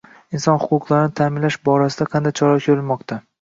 [0.37, 3.23] Inson huquqlarini ta’minlash borasida qanday choralar ko‘rilmoqda?ng